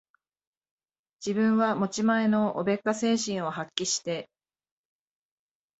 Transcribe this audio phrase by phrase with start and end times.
[1.23, 4.31] 自分は持ち前のおべっか精神を発揮して、